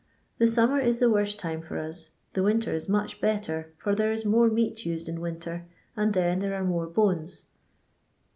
[0.39, 4.11] The summer is the worst time for us^ the winter is much better, for there
[4.11, 7.43] is more meat used in winter, and then there are more bones."